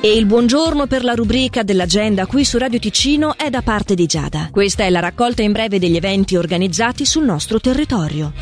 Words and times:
E 0.00 0.16
il 0.16 0.26
buongiorno 0.26 0.86
per 0.86 1.02
la 1.02 1.14
rubrica 1.14 1.64
dell'agenda 1.64 2.26
qui 2.26 2.44
su 2.44 2.56
Radio 2.56 2.78
Ticino 2.78 3.36
è 3.36 3.50
da 3.50 3.62
parte 3.62 3.96
di 3.96 4.06
Giada. 4.06 4.48
Questa 4.48 4.84
è 4.84 4.90
la 4.90 5.00
raccolta 5.00 5.42
in 5.42 5.50
breve 5.50 5.80
degli 5.80 5.96
eventi 5.96 6.36
organizzati 6.36 7.04
sul 7.04 7.24
nostro 7.24 7.58
territorio. 7.58 8.32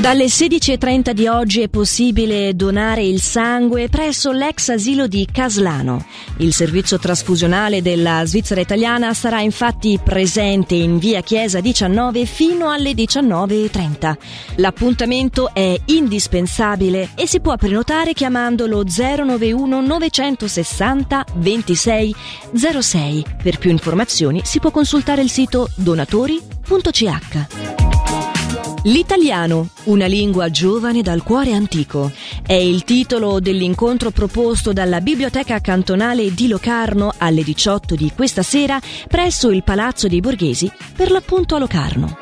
Dalle 0.00 0.26
16.30 0.26 1.10
di 1.10 1.26
oggi 1.26 1.60
è 1.60 1.68
possibile 1.68 2.54
donare 2.54 3.02
il 3.02 3.20
sangue 3.20 3.88
presso 3.88 4.30
l'ex 4.30 4.68
asilo 4.68 5.08
di 5.08 5.26
Caslano. 5.30 6.06
Il 6.36 6.54
servizio 6.54 7.00
trasfusionale 7.00 7.82
della 7.82 8.24
Svizzera 8.24 8.60
italiana 8.60 9.12
sarà 9.12 9.40
infatti 9.40 9.98
presente 10.02 10.76
in 10.76 10.98
via 10.98 11.20
Chiesa 11.20 11.60
19 11.60 12.26
fino 12.26 12.70
alle 12.70 12.92
19.30. 12.92 14.16
L'appuntamento 14.56 15.52
è 15.52 15.76
indispensabile 15.86 17.10
e 17.16 17.26
si 17.26 17.40
può 17.40 17.56
prenotare 17.56 18.12
chiamando 18.12 18.68
lo 18.68 18.84
091 18.84 19.80
960 19.80 21.24
26 21.34 22.14
06. 22.54 23.24
Per 23.42 23.58
più 23.58 23.70
informazioni 23.70 24.42
si 24.44 24.60
può 24.60 24.70
consultare 24.70 25.22
il 25.22 25.30
sito 25.30 25.68
donatori.ch. 25.74 27.87
L'italiano, 28.88 29.68
una 29.84 30.06
lingua 30.06 30.50
giovane 30.50 31.02
dal 31.02 31.22
cuore 31.22 31.52
antico, 31.52 32.10
è 32.42 32.54
il 32.54 32.84
titolo 32.84 33.38
dell'incontro 33.38 34.10
proposto 34.10 34.72
dalla 34.72 35.02
Biblioteca 35.02 35.60
Cantonale 35.60 36.32
di 36.32 36.48
Locarno 36.48 37.12
alle 37.18 37.42
18 37.42 37.94
di 37.94 38.10
questa 38.14 38.42
sera 38.42 38.80
presso 39.06 39.50
il 39.50 39.62
Palazzo 39.62 40.08
dei 40.08 40.20
Borghesi, 40.20 40.72
per 40.96 41.10
l'appunto 41.10 41.54
a 41.54 41.58
Locarno. 41.58 42.16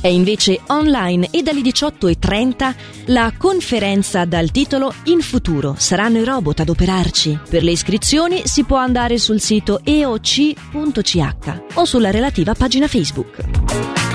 È 0.00 0.08
invece 0.08 0.60
online 0.66 1.28
e 1.30 1.42
dalle 1.42 1.60
18.30 1.60 2.74
la 3.06 3.32
conferenza 3.36 4.24
dal 4.24 4.50
titolo 4.50 4.92
In 5.04 5.20
futuro 5.20 5.76
saranno 5.78 6.18
i 6.18 6.24
robot 6.24 6.60
ad 6.60 6.68
operarci. 6.68 7.38
Per 7.48 7.62
le 7.62 7.70
iscrizioni 7.70 8.42
si 8.44 8.64
può 8.64 8.78
andare 8.78 9.18
sul 9.18 9.40
sito 9.40 9.80
eoc.ch 9.84 11.62
o 11.74 11.84
sulla 11.84 12.10
relativa 12.10 12.54
pagina 12.54 12.88
Facebook. 12.88 14.05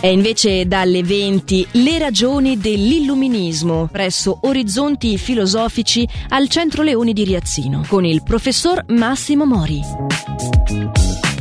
È 0.00 0.06
invece 0.06 0.68
dalle 0.68 1.02
20 1.02 1.66
le 1.72 1.98
ragioni 1.98 2.56
dell'illuminismo 2.56 3.88
presso 3.90 4.38
Orizzonti 4.42 5.18
Filosofici 5.18 6.08
al 6.28 6.48
Centro 6.48 6.84
Leoni 6.84 7.12
di 7.12 7.24
Riazzino 7.24 7.82
con 7.88 8.04
il 8.04 8.22
professor 8.22 8.84
Massimo 8.90 9.44
Mori. 9.44 9.80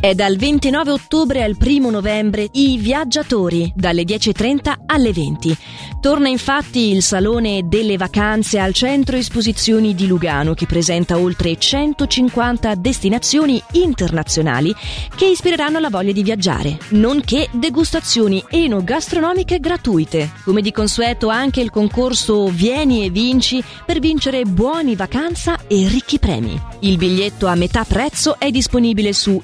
È 0.08 0.16
dal 0.16 0.38
29 0.38 0.92
ottobre 0.92 1.44
al 1.44 1.58
1 1.60 1.90
novembre 1.90 2.48
I 2.54 2.78
Viaggiatori, 2.78 3.74
dalle 3.76 4.04
10.30 4.04 4.74
alle 4.86 5.12
20. 5.12 5.58
Torna 6.00 6.30
infatti 6.30 6.92
il 6.92 7.02
Salone 7.02 7.64
delle 7.68 7.98
Vacanze 7.98 8.58
al 8.58 8.72
Centro 8.72 9.18
Esposizioni 9.18 9.94
di 9.96 10.08
Lugano 10.08 10.54
che 10.54 10.66
presenta 10.66 11.18
oltre 11.18 11.58
150 11.58 12.76
destinazioni 12.76 13.62
internazionali 13.74 14.74
che 15.14 15.26
ispireranno 15.26 15.80
la 15.80 15.90
voglia 15.90 16.14
di 16.14 16.24
viaggiare, 16.24 16.78
nonché 16.92 17.50
degustazioni 17.52 18.42
enogastronomiche 18.48 19.60
gratuite. 19.60 20.32
Come 20.46 20.62
di 20.62 20.72
consueto 20.72 21.28
anche 21.28 21.60
il 21.60 21.70
concorso 21.70 22.46
Vieni 22.48 23.04
e 23.04 23.10
vinci 23.10 23.62
per 23.86 24.00
vincere 24.00 24.44
buoni 24.44 24.96
vacanza 24.96 25.68
e 25.68 25.86
ricchi 25.90 26.18
premi. 26.18 26.58
Il 26.82 26.96
biglietto 26.96 27.48
a 27.48 27.56
metà 27.56 27.84
prezzo 27.84 28.40
è 28.40 28.52
disponibile 28.52 29.12
su 29.12 29.42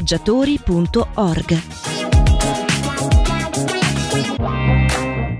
iviaggiatori.org. 0.00 1.62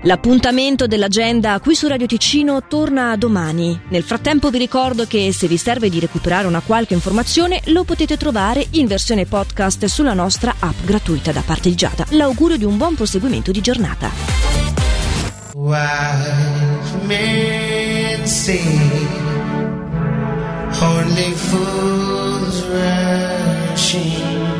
L'appuntamento 0.03 0.87
dell'agenda 0.87 1.59
qui 1.59 1.75
su 1.75 1.87
Radio 1.87 2.07
Ticino 2.07 2.63
torna 2.67 3.15
domani. 3.17 3.79
Nel 3.89 4.03
frattempo 4.03 4.49
vi 4.49 4.57
ricordo 4.57 5.05
che 5.05 5.31
se 5.31 5.47
vi 5.47 5.57
serve 5.57 5.89
di 5.89 5.99
recuperare 5.99 6.47
una 6.47 6.61
qualche 6.61 6.95
informazione 6.95 7.61
lo 7.65 7.83
potete 7.83 8.17
trovare 8.17 8.65
in 8.71 8.87
versione 8.87 9.25
podcast 9.25 9.85
sulla 9.85 10.13
nostra 10.13 10.55
app 10.57 10.83
gratuita 10.83 11.31
da 11.31 11.41
parte 11.41 11.69
di 11.69 11.75
Giada. 11.75 12.05
L'augurio 12.09 12.57
di 12.57 12.65
un 12.65 12.77
buon 12.77 12.95
proseguimento 12.95 13.51
di 13.51 13.61
giornata. 13.61 14.09
Only 20.81 21.31
fools 21.35 22.63
rushing 22.71 24.50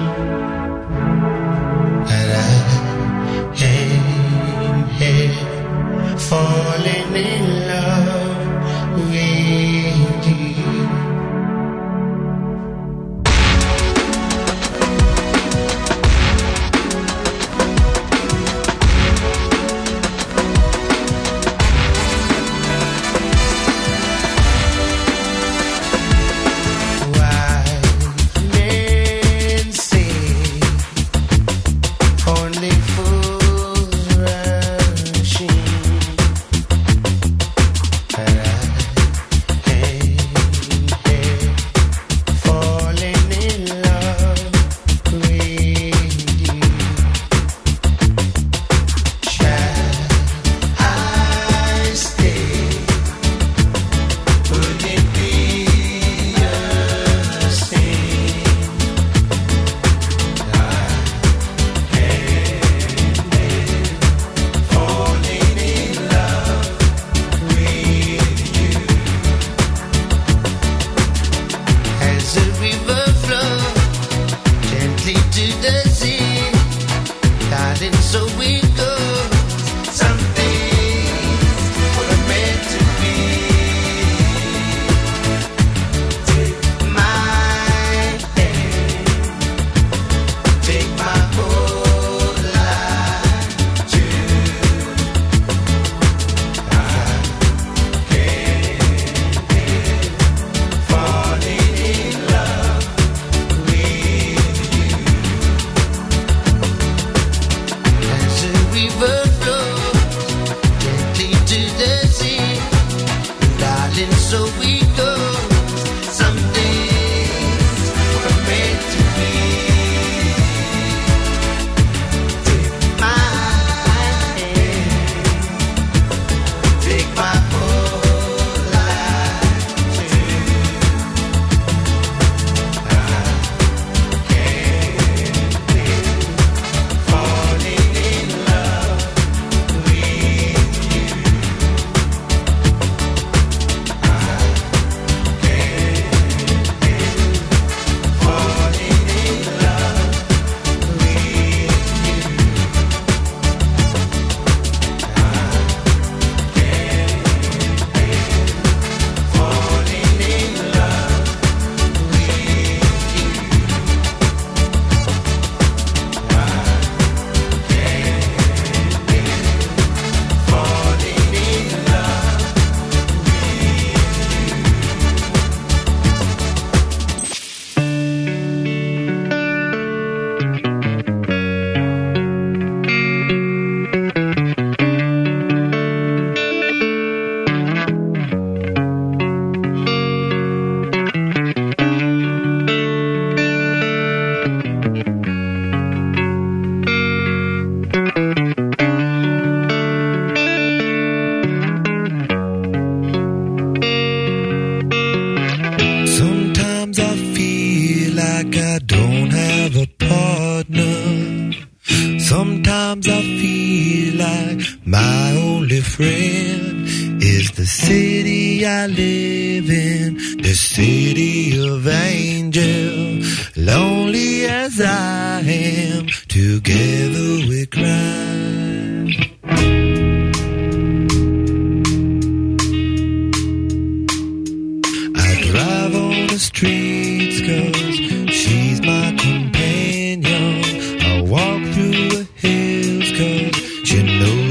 like 214.42 214.62
my 214.86 215.32
only 215.38 215.82
friend 215.82 216.86
is 217.22 217.52
the 217.52 217.66
city 217.66 218.66
I 218.66 218.88
live 218.88 219.70
in, 219.70 220.18
the 220.38 220.56
city 220.56 221.58
of 221.68 221.88
angel. 221.88 223.22
Lonely 223.56 224.46
as 224.46 224.80
I 224.82 225.42
am, 225.42 226.08
together 226.28 227.48
we 227.50 227.66
cry. 227.66 228.11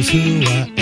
those 0.00 0.08
who 0.08 0.42
are 0.46 0.79